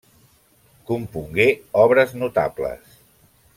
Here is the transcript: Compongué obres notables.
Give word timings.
Compongué 0.91 1.47
obres 1.83 2.17
notables. 2.25 2.99